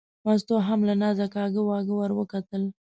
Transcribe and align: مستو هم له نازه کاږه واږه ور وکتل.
مستو 0.25 0.55
هم 0.67 0.79
له 0.87 0.93
نازه 1.01 1.25
کاږه 1.35 1.61
واږه 1.67 1.93
ور 1.97 2.11
وکتل. 2.19 2.63